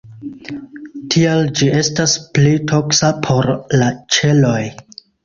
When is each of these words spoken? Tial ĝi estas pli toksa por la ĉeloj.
Tial 1.15 1.43
ĝi 1.59 1.67
estas 1.79 2.15
pli 2.37 2.53
toksa 2.71 3.13
por 3.29 3.51
la 3.83 3.91
ĉeloj. 4.17 4.59